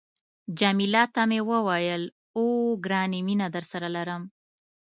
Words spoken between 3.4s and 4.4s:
درسره لرم.